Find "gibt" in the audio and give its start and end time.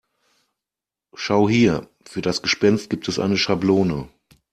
2.89-3.07